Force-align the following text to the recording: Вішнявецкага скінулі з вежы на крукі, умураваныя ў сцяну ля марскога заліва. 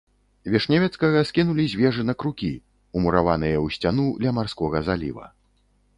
Вішнявецкага 0.53 1.21
скінулі 1.31 1.65
з 1.73 1.79
вежы 1.83 2.07
на 2.09 2.15
крукі, 2.23 2.51
умураваныя 3.01 3.57
ў 3.65 3.79
сцяну 3.79 4.09
ля 4.25 4.31
марскога 4.39 4.77
заліва. 4.89 5.25